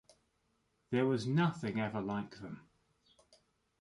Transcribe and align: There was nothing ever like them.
There 0.89 1.05
was 1.05 1.27
nothing 1.27 1.79
ever 1.79 2.01
like 2.01 2.39
them. 2.39 2.67